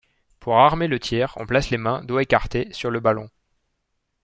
[0.39, 3.29] Pour armer le tir, on place les mains, doigts écartés, sur le ballon.